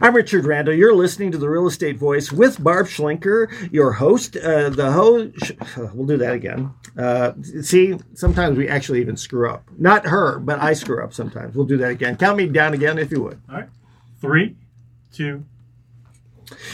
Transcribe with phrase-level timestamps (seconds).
[0.00, 0.74] I'm Richard Randall.
[0.74, 4.36] You're listening to the Real Estate Voice with Barb Schlinker, your host.
[4.36, 5.52] Uh, the host,
[5.94, 6.70] we'll do that again.
[6.96, 9.68] Uh, see, sometimes we actually even screw up.
[9.78, 11.54] Not her, but I screw up sometimes.
[11.54, 12.16] We'll do that again.
[12.16, 13.40] Count me down again if you would.
[13.48, 13.68] All right.
[14.20, 14.56] Three,
[15.12, 15.44] two,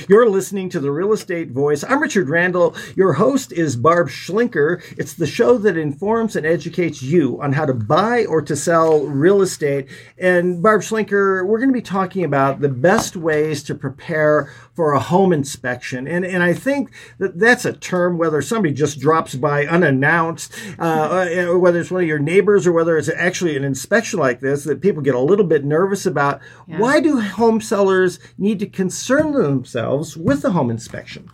[0.08, 1.84] you're listening to the Real Estate Voice.
[1.84, 2.74] I'm Richard Randall.
[2.96, 4.82] Your host is Barb Schlinker.
[4.98, 9.00] It's the show that informs and educates you on how to buy or to sell
[9.06, 9.88] real estate.
[10.18, 14.92] And Barb Schlinker, we're going to be talking about the best ways to prepare for
[14.92, 16.06] a home inspection.
[16.06, 20.82] And, and I think that that's a term, whether somebody just drops by unannounced, uh,
[20.82, 24.64] uh, whether it's one of your neighbors or whether it's actually an inspection like this,
[24.64, 26.40] that people get a little bit nervous about.
[26.66, 26.78] Yeah.
[26.78, 31.30] Why do home sellers need to concern themselves with the home inspection?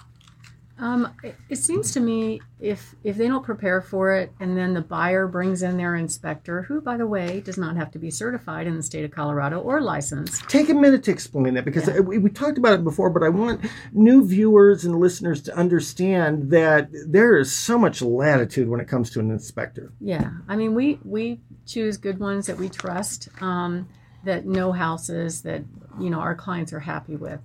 [0.79, 1.15] Um,
[1.49, 5.27] it, seems to me if if they don't prepare for it, and then the buyer
[5.27, 8.77] brings in their inspector, who, by the way, does not have to be certified in
[8.77, 10.47] the state of Colorado or licensed.
[10.51, 12.01] Take a minute to explain that because yeah.
[12.01, 16.51] we, we talked about it before, but I want new viewers and listeners to understand
[16.51, 19.95] that there is so much latitude when it comes to an inspector.
[19.99, 23.89] Yeah, I mean, we we choose good ones that we trust, um,
[24.25, 25.65] that know houses that
[25.99, 27.41] you know our clients are happy with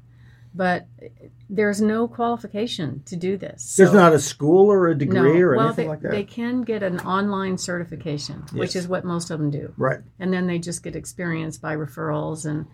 [0.54, 0.88] but
[1.50, 3.76] there's no qualification to do this.
[3.76, 5.46] There's not a school or a degree no.
[5.46, 6.12] or well, anything they, like that.
[6.12, 8.54] They can get an online certification, yes.
[8.54, 9.74] which is what most of them do.
[9.78, 10.00] Right.
[10.20, 12.68] And then they just get experience by referrals and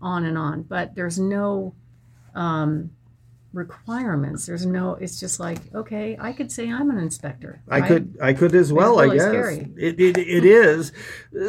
[0.00, 0.62] on and on.
[0.62, 1.74] But there's no
[2.34, 2.90] um,
[3.52, 4.46] requirements.
[4.46, 4.94] There's no.
[4.94, 7.62] It's just like okay, I could say I'm an inspector.
[7.68, 8.16] I could.
[8.22, 8.98] I could as well.
[8.98, 9.72] Really I guess scary.
[9.76, 10.92] It, it, it is.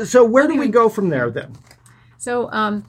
[0.06, 1.56] So where do we go from there then?
[2.18, 2.52] So.
[2.52, 2.86] Um,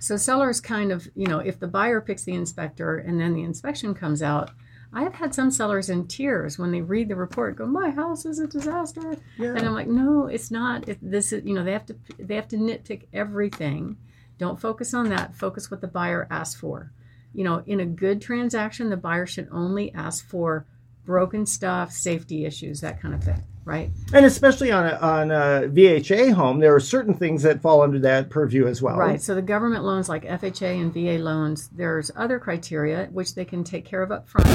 [0.00, 3.42] so sellers kind of, you know, if the buyer picks the inspector and then the
[3.42, 4.50] inspection comes out,
[4.92, 8.24] I have had some sellers in tears when they read the report, go, "My house
[8.24, 9.50] is a disaster," yeah.
[9.50, 10.88] and I'm like, "No, it's not.
[10.88, 13.98] It, this is, you know, they have to they have to nitpick everything.
[14.38, 15.36] Don't focus on that.
[15.36, 16.92] Focus what the buyer asked for.
[17.32, 20.66] You know, in a good transaction, the buyer should only ask for
[21.04, 23.88] broken stuff, safety issues, that kind of thing right?
[24.12, 28.00] And especially on a, on a FHA home, there are certain things that fall under
[28.00, 28.96] that purview as well.
[28.96, 29.22] Right.
[29.22, 33.62] So the government loans like FHA and VA loans, there's other criteria which they can
[33.62, 34.48] take care of up front,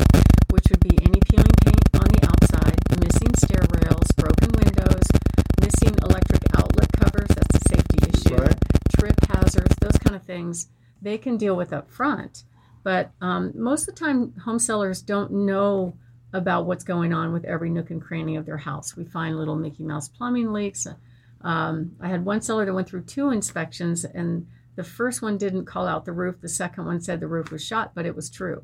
[0.52, 5.08] which would be any peeling paint on the outside, missing stair rails, broken windows,
[5.62, 8.56] missing electric outlet covers, that's a safety issue, right.
[9.00, 10.68] trip hazards, those kind of things
[11.02, 12.44] they can deal with up front.
[12.84, 15.96] But um, most of the time, home sellers don't know
[16.36, 18.96] about what's going on with every nook and cranny of their house.
[18.98, 20.86] We find little Mickey Mouse plumbing leaks.
[21.42, 25.66] Um, I had one seller that went through two inspections, and the first one didn't
[25.66, 26.42] call out the roof.
[26.42, 28.64] The second one said the roof was shot, but it was true.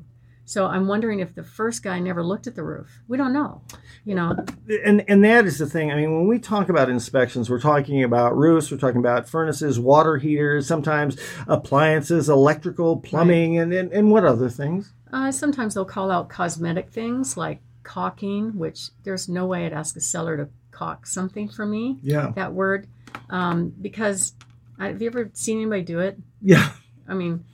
[0.52, 3.00] So I'm wondering if the first guy never looked at the roof.
[3.08, 3.62] We don't know,
[4.04, 4.36] you know.
[4.84, 5.90] And and that is the thing.
[5.90, 9.80] I mean, when we talk about inspections, we're talking about roofs, we're talking about furnaces,
[9.80, 11.16] water heaters, sometimes
[11.48, 13.62] appliances, electrical, plumbing, right.
[13.62, 14.92] and, and and what other things?
[15.10, 19.96] Uh, sometimes they'll call out cosmetic things like caulking, which there's no way I'd ask
[19.96, 21.98] a seller to caulk something for me.
[22.02, 22.32] Yeah.
[22.34, 22.88] That word,
[23.30, 24.34] um, because
[24.78, 26.18] have you ever seen anybody do it?
[26.40, 26.72] Yeah.
[27.08, 27.44] I mean,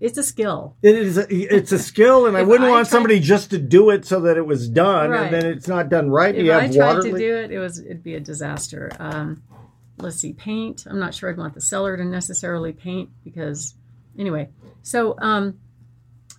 [0.00, 0.76] it's a skill.
[0.82, 1.18] It is.
[1.18, 4.06] A, it's a skill, and I wouldn't I want tried, somebody just to do it
[4.06, 5.24] so that it was done, right.
[5.24, 6.34] and then it's not done right.
[6.34, 8.90] If you have I tried to do it, it was it'd be a disaster.
[8.98, 9.42] Um,
[9.98, 10.86] let's see, paint.
[10.88, 13.74] I'm not sure I'd want the seller to necessarily paint because,
[14.18, 14.48] anyway.
[14.82, 15.60] So, um,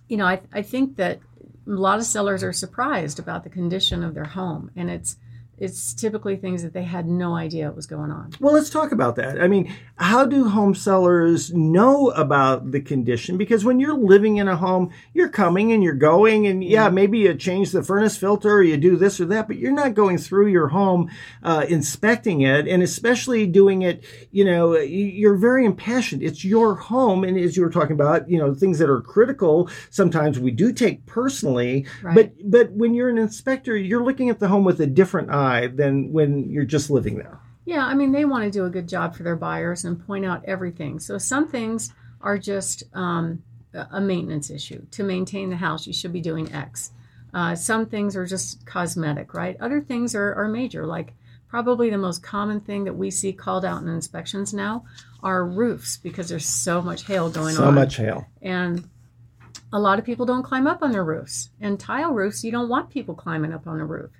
[0.08, 1.20] you know, I I think that
[1.66, 5.16] a lot of sellers are surprised about the condition of their home, and it's
[5.62, 8.32] it's typically things that they had no idea what was going on.
[8.40, 9.40] Well, let's talk about that.
[9.40, 13.38] I mean, how do home sellers know about the condition?
[13.38, 16.96] Because when you're living in a home, you're coming and you're going, and yeah, mm-hmm.
[16.96, 19.94] maybe you change the furnace filter or you do this or that, but you're not
[19.94, 21.08] going through your home
[21.44, 24.02] uh, inspecting it, and especially doing it.
[24.32, 26.24] You know, you're very impassioned.
[26.24, 29.70] It's your home, and as you were talking about, you know, things that are critical.
[29.90, 32.16] Sometimes we do take personally, right.
[32.16, 35.51] but but when you're an inspector, you're looking at the home with a different eye
[35.60, 37.38] than when you're just living there.
[37.64, 40.24] Yeah, I mean, they want to do a good job for their buyers and point
[40.24, 40.98] out everything.
[40.98, 43.42] So some things are just um,
[43.74, 44.84] a maintenance issue.
[44.92, 46.90] To maintain the house, you should be doing X.
[47.32, 49.56] Uh, some things are just cosmetic, right?
[49.60, 51.14] Other things are, are major, like
[51.48, 54.84] probably the most common thing that we see called out in inspections now
[55.22, 57.68] are roofs because there's so much hail going so on.
[57.68, 58.26] So much hail.
[58.42, 58.88] And
[59.72, 61.50] a lot of people don't climb up on their roofs.
[61.60, 64.10] And tile roofs, you don't want people climbing up on the roof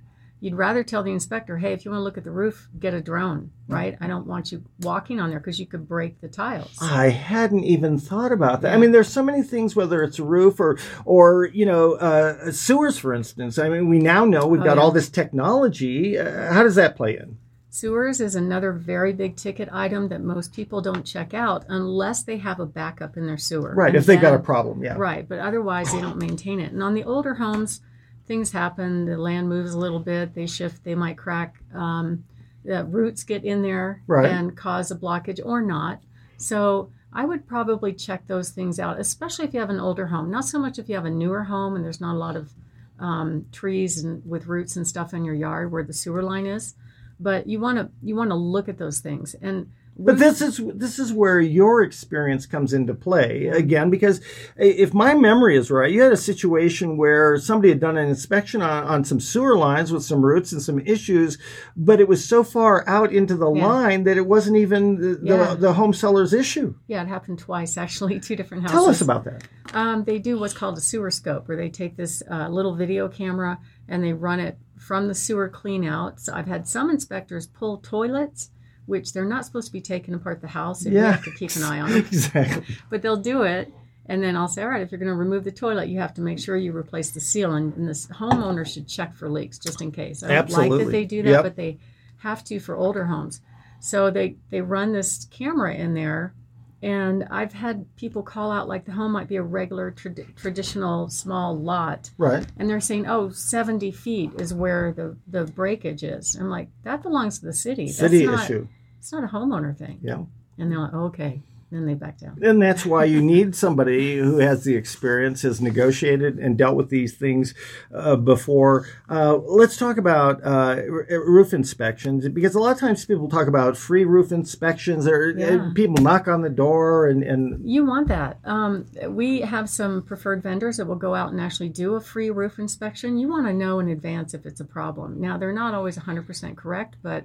[0.43, 2.93] you'd rather tell the inspector, hey, if you want to look at the roof, get
[2.93, 3.97] a drone, right?
[4.01, 6.77] I don't want you walking on there because you could break the tiles.
[6.81, 8.71] I hadn't even thought about that.
[8.71, 8.75] Yeah.
[8.75, 12.51] I mean, there's so many things, whether it's a roof or, or you know, uh,
[12.51, 13.57] sewers, for instance.
[13.57, 14.83] I mean, we now know we've oh, got yeah.
[14.83, 16.19] all this technology.
[16.19, 17.39] Uh, how does that play in?
[17.71, 22.39] Sewers is another very big ticket item that most people don't check out unless they
[22.39, 23.77] have a backup in their sewer.
[23.77, 24.97] Right, And if they've got a problem, yeah.
[24.99, 26.73] Right, but otherwise they don't maintain it.
[26.73, 27.81] And on the older homes,
[28.27, 29.05] things happen.
[29.07, 30.35] The land moves a little bit.
[30.35, 30.85] They shift.
[30.85, 31.57] They might crack.
[31.75, 32.25] Um,
[32.65, 34.31] the roots get in there Right.
[34.31, 36.01] and cause a blockage or not.
[36.37, 40.31] So I would probably check those things out, especially if you have an older home.
[40.31, 42.53] Not so much if you have a newer home and there's not a lot of
[42.99, 46.75] um, trees and with roots and stuff in your yard where the sewer line is.
[47.19, 49.71] But you want to you want to look at those things and.
[49.99, 54.21] But this is this is where your experience comes into play again because
[54.57, 58.63] if my memory is right, you had a situation where somebody had done an inspection
[58.63, 61.37] on, on some sewer lines with some roots and some issues,
[61.77, 63.67] but it was so far out into the Yeah.
[63.67, 65.55] line that it wasn't even the, Yeah.
[65.55, 66.75] the, the home seller's issue.
[66.87, 68.75] Yeah, it happened twice actually, two different houses.
[68.77, 69.45] Tell us about that.
[69.75, 73.09] Um, they do what's called a sewer scope, where they take this uh, little video
[73.09, 73.59] camera
[73.89, 76.19] and they run it from the sewer clean out.
[76.19, 78.51] So I've had some inspectors pull toilets,
[78.87, 80.85] which they're not supposed to be taking apart the house.
[80.85, 81.99] and You have to keep an eye on them.
[82.13, 82.77] exactly.
[82.91, 83.73] But they'll do it.
[84.07, 86.15] And then I'll say, all right, if you're going to remove the toilet, you have
[86.15, 87.53] to make sure you replace the seal.
[87.55, 90.23] And, and this homeowner should check for leaks just in case.
[90.25, 91.43] I don't like that they do that, Yep.
[91.45, 91.79] but they
[92.19, 93.41] have to for older homes.
[93.79, 96.35] So they, they run this camera in there.
[96.83, 101.09] And I've had people call out like the home might be a regular trad- traditional
[101.09, 102.11] small lot.
[102.19, 102.45] Right.
[102.59, 106.37] And they're saying, oh, 70 feet is where the, the breakage is.
[106.39, 107.87] I'm like, that belongs to the city.
[107.89, 108.69] City That's not, issue.
[108.99, 110.01] It's not a homeowner thing.
[110.03, 110.25] Yeah.
[110.59, 111.43] And they're like, oh, okay.
[111.73, 112.39] Then they back down.
[112.43, 116.91] And that's why you need somebody who has the experience, has negotiated and dealt with
[116.91, 117.55] these things
[117.95, 118.87] uh, before.
[119.09, 123.47] Uh, let's talk about uh, r- roof inspections because a lot of times people talk
[123.49, 125.71] about free roof inspections or Yeah.
[125.75, 128.39] people knock on the door and, and You want that.
[128.45, 132.29] Um, we have some preferred vendors that will go out and actually do a free
[132.29, 133.17] roof inspection.
[133.19, 135.19] You want to know in advance if it's a problem.
[135.21, 137.25] Now, they're not always 100% correct, but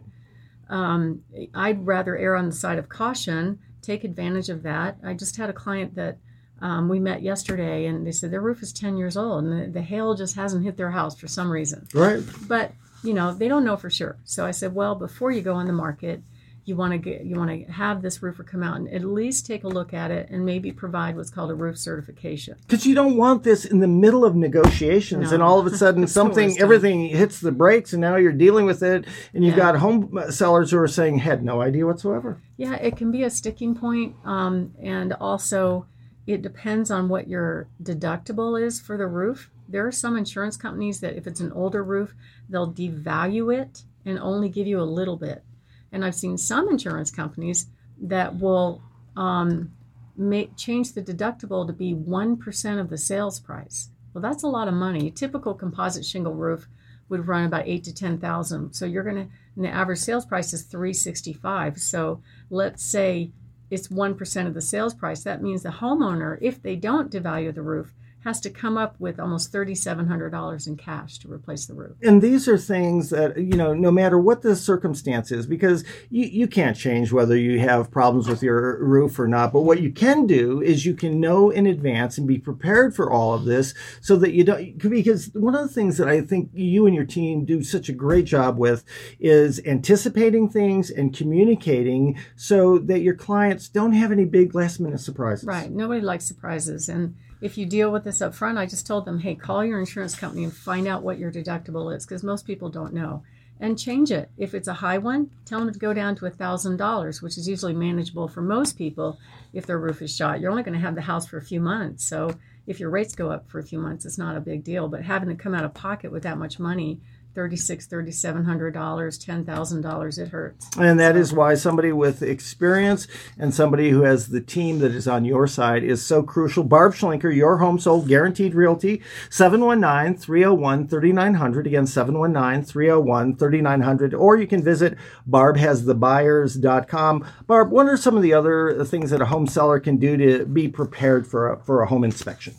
[0.69, 1.23] um,
[1.53, 4.97] I'd rather err on the side of caution, take advantage of that.
[5.03, 6.17] I just had a client that
[6.61, 9.71] um, we met yesterday, and they said their roof is 10 years old, and the,
[9.71, 11.87] the hail just hasn't hit their house for some reason.
[11.93, 12.23] right.
[12.47, 12.73] But
[13.03, 14.17] you know they don't know for sure.
[14.23, 16.21] So I said, well, before you go on the market,
[16.67, 19.45] you want to get you want to have this roofer come out and at least
[19.45, 22.55] take a look at it and maybe provide what's called a roof certification.
[22.67, 25.35] Because you don't want this in the middle of negotiations No.
[25.35, 28.83] and all of a sudden something, everything hits the brakes and now you're dealing with
[28.83, 29.71] it and you've Yeah.
[29.71, 32.41] got home sellers who are saying had no idea whatsoever.
[32.57, 35.85] Yeah, it can be a sticking point, um, and also
[36.25, 39.49] it depends on what your deductible is for the roof.
[39.69, 42.13] There are some insurance companies that, if it's an older roof,
[42.49, 45.43] they'll devalue it and only give you a little bit.
[45.91, 47.67] And I've seen some insurance companies
[48.01, 48.81] that will
[49.15, 49.71] um,
[50.15, 53.89] make change the deductible to be one percent of the sales price.
[54.13, 55.07] Well, that's a lot of money.
[55.07, 56.67] A typical composite shingle roof
[57.09, 58.73] would run about eight to ten thousand.
[58.73, 61.77] So you're gonna, the average sales price is three sixty five.
[61.79, 63.31] So let's say
[63.69, 65.23] it's 1% of the sales price.
[65.23, 67.93] That means the homeowner, if they don't devalue the roof,
[68.27, 71.95] has to come up with almost $3,700 in cash to replace the roof.
[72.03, 76.25] and these are things that you know no matter what the circumstance is because you,
[76.25, 79.91] you can't change whether you have problems with your roof or not but what you
[79.91, 83.73] can do is you can know in advance and be prepared for all of this
[84.01, 87.05] so that you don't because one of the things that i think you and your
[87.05, 88.83] team do such a great job with
[89.19, 94.99] is anticipating things and communicating so that your clients don't have any big last minute
[94.99, 95.71] surprises Right.
[95.71, 96.89] Nobody likes surprises.
[96.89, 99.79] And if you deal with this up front, I just told them, hey, call your
[99.79, 103.23] insurance company and find out what your deductible is because most people don't know.
[103.59, 104.29] And change it.
[104.37, 107.73] If it's a high one, tell them to go down to $1,000, which is usually
[107.73, 109.17] manageable for most people
[109.51, 110.39] if their roof is shot.
[110.39, 112.05] You're only going to have the house for a few months.
[112.05, 112.35] So
[112.67, 114.87] if your rates go up for a few months, it's not a big deal.
[114.87, 116.99] But having to come out of pocket with that much money,
[117.37, 120.69] $3,600, $3,700, $10,000, it hurts.
[120.77, 125.07] And that is why somebody with experience and somebody who has the team that is
[125.07, 126.63] on your side is so crucial.
[126.63, 131.67] Barb Schlinker, your home sold guaranteed realty, 719 301 3900.
[131.67, 134.13] Again, 719 301 3900.
[134.15, 134.97] Or you can visit
[135.29, 137.27] barbhasthebuyers.com.
[137.45, 140.45] Barb, what are some of the other things that a home seller can do to
[140.45, 142.55] be prepared for a, for a home inspection?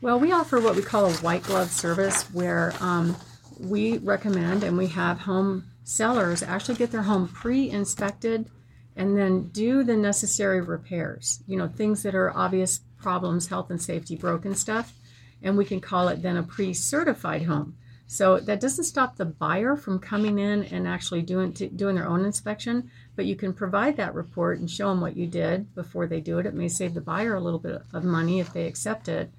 [0.00, 3.16] Well, we offer what we call a white glove service where um,
[3.58, 8.50] we recommend and we have home sellers actually get their home pre inspected
[8.96, 11.42] and then do the necessary repairs.
[11.46, 14.94] You know, things that are obvious problems, health and safety, broken stuff.
[15.42, 17.76] And we can call it then a pre certified home.
[18.08, 22.24] So that doesn't stop the buyer from coming in and actually doing doing their own
[22.24, 26.20] inspection, but you can provide that report and show them what you did before they
[26.20, 26.46] do it.
[26.46, 29.30] It may save the buyer a little bit of money if they accept it.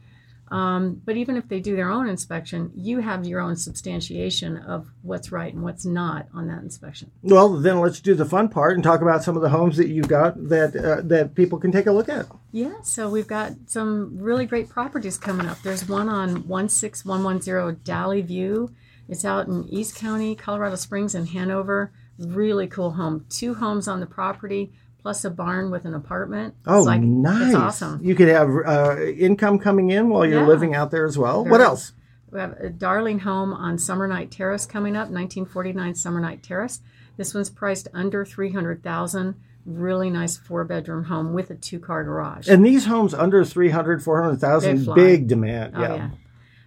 [0.50, 4.88] Um, but even if they do their own inspection, you have your own substantiation of
[5.02, 7.12] what's right and what's not on that inspection.
[7.22, 9.90] Well, then let's do the fun part and talk about some of the homes that
[9.90, 12.28] you've got that uh, that people can take a look at.
[12.52, 15.62] Yeah, so we've got some really great properties coming up.
[15.62, 18.74] There's one on 16110 Dally View.
[19.10, 21.92] It's out in East County, Colorado Springs, and Hanover.
[22.18, 23.26] Really cool home.
[23.30, 24.74] Two homes on the property,
[25.08, 26.54] plus a barn with an apartment.
[26.66, 27.46] Oh, it's like, nice!
[27.48, 28.02] It's awesome.
[28.04, 30.48] You could have uh, income coming in while you're Yeah.
[30.48, 31.44] living out there as well.
[31.44, 31.94] Very What else?
[32.30, 36.82] We have a darling home on Summer Night Terrace coming up, 1949 Summer Night Terrace.
[37.16, 39.36] This one's priced under 300,000.
[39.66, 42.50] Really nice four bedroom home with a two car garage.
[42.50, 45.72] And these homes under 300, 400,000, big demand.
[45.78, 46.10] Oh, yeah.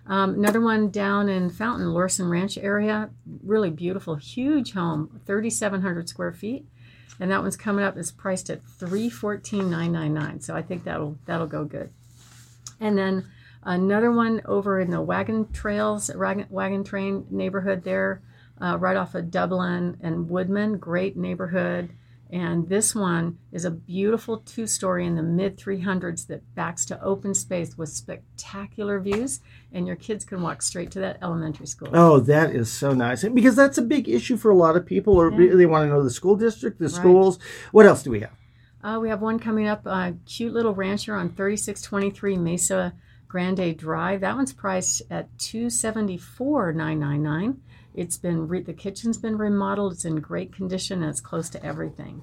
[0.06, 3.10] Um, another one down in Fountain, Lorson Ranch area.
[3.44, 6.64] Really beautiful, huge home, 3,700 square feet.
[7.18, 7.96] And that one's coming up.
[7.96, 10.40] It's priced at three fourteen nine nine nine.
[10.40, 11.90] So I think that'll that'll go good.
[12.78, 13.26] And then
[13.62, 18.22] another one over in the Wagon Trails, Wagon, Train neighborhood there,
[18.60, 20.78] uh, right off of Dublin and Woodman.
[20.78, 21.90] Great neighborhood.
[22.32, 27.02] And this one is a beautiful two story in the mid 300s that backs to
[27.02, 29.40] open space with spectacular views.
[29.72, 31.90] And your kids can walk straight to that elementary school.
[31.92, 33.24] Oh, that is so nice.
[33.24, 35.56] And because that's a big issue for a lot of people, or Yeah.
[35.56, 37.38] they want to know the school district, the schools.
[37.72, 38.32] What else do we have?
[38.82, 42.94] Uh, we have one coming up, a cute little rancher on 3623 Mesa
[43.30, 44.20] Grande Drive.
[44.22, 47.60] That one's priced at 274,999.
[47.94, 49.92] It's been re- the kitchen's been remodeled.
[49.92, 52.22] It's in great condition and it's close to everything.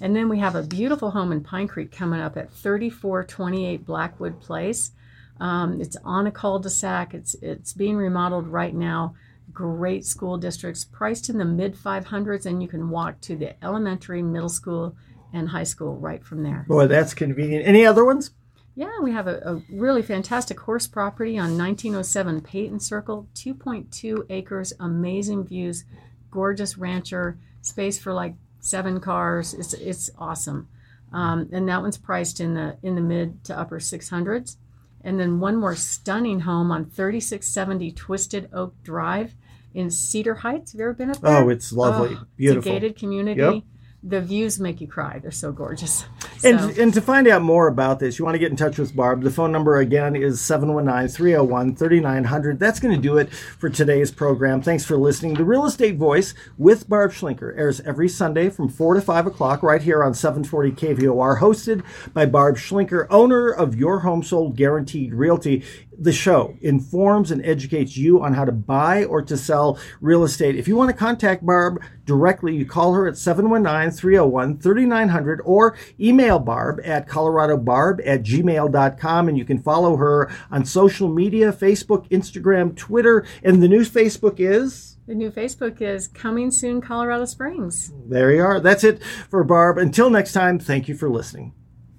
[0.00, 4.40] And then we have a beautiful home in Pine Creek coming up at 3428 Blackwood
[4.40, 4.90] Place.
[5.38, 7.14] Um, it's on a cul-de-sac.
[7.14, 9.14] It's it's being remodeled right now.
[9.52, 14.22] Great school districts, priced in the mid 500s, and you can walk to the elementary,
[14.22, 14.96] middle school,
[15.32, 16.64] and high school right from there.
[16.66, 17.64] Boy, that's convenient.
[17.64, 18.32] Any other ones?
[18.74, 24.72] Yeah, we have a, a really fantastic horse property on 1907 Peyton Circle, 2.2 acres,
[24.80, 25.84] amazing views,
[26.30, 29.52] gorgeous rancher, space for like seven cars.
[29.52, 30.68] It's it's awesome,
[31.12, 34.56] um, and that one's priced in the in the mid to upper 600s.
[35.04, 39.34] And then one more stunning home on 3670 Twisted Oak Drive
[39.74, 40.72] in Cedar Heights.
[40.72, 41.38] Have you ever been up there?
[41.38, 42.16] Oh, it's lovely.
[42.16, 42.58] Oh, Beautiful.
[42.58, 43.40] It's a gated community.
[43.40, 43.62] Yep.
[44.04, 45.20] The views make you cry.
[45.20, 46.04] They're so gorgeous.
[46.42, 48.96] And, and to find out more about this, you want to get in touch with
[48.96, 49.22] Barb.
[49.22, 52.58] The phone number again is 719 301 3900.
[52.58, 54.60] That's going to do it for today's program.
[54.60, 55.34] Thanks for listening.
[55.34, 59.62] The Real Estate Voice with Barb Schlinker airs every Sunday from 4 to 5 o'clock
[59.62, 65.14] right here on 740 KVOR, hosted by Barb Schlinker, owner of Your Home Sold Guaranteed
[65.14, 65.64] Realty.
[65.98, 70.56] The show informs and educates you on how to buy or to sell real estate.
[70.56, 75.76] If you want to contact Barb directly, you call her at 719 301 3900 or
[76.00, 79.28] email Barb at coloradobarb at gmail.com.
[79.28, 83.24] And you can follow her on social media Facebook, Instagram, Twitter.
[83.42, 84.96] And the new Facebook is.
[85.06, 87.92] The new Facebook is coming soon, Colorado Springs.
[88.08, 88.60] There you are.
[88.60, 89.76] That's it for Barb.
[89.76, 91.52] Until next time, thank you for listening.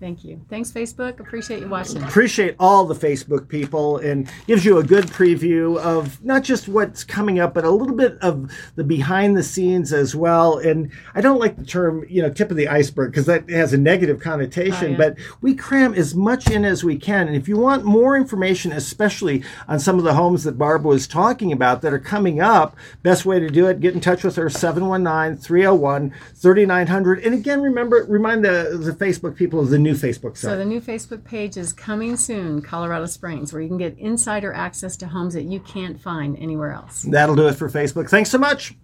[0.03, 0.41] Thank you.
[0.50, 1.22] Thanks, Facebook.
[1.22, 2.03] Appreciate you watching.
[2.03, 7.05] appreciate all the Facebook people and gives you a good preview of not just what's
[7.05, 10.57] coming up, but a little bit of the behind the scenes as well.
[10.57, 13.72] And I don't like the term, you know, tip of the iceberg because that has
[13.72, 14.98] a negative connotation, Oh, yeah.
[14.98, 17.27] but we cram as much in as we can.
[17.29, 21.07] And if you want more information, especially on some of the homes that Barb was
[21.07, 24.36] talking about that are coming up, best way to do it, get in touch with
[24.36, 27.19] her 719 301 3900.
[27.24, 30.51] And again, remember, remind the, the Facebook people of the new Facebook site.
[30.51, 34.53] So the new Facebook page is coming soon, Colorado Springs, where you can get insider
[34.53, 37.03] access to homes that you can't find anywhere else.
[37.03, 38.09] That'll do it for Facebook.
[38.09, 38.75] Thanks so much.